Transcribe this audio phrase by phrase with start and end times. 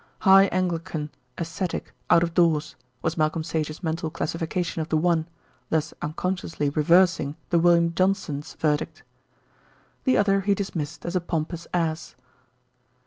[0.21, 5.27] "High Anglican, ascetic, out of doors," was Malcolm Sage's mental classification of the one,
[5.69, 9.03] thus unconsciously reversing the William Johnson's verdict.
[10.05, 12.15] The other he dismissed as a pompous ass.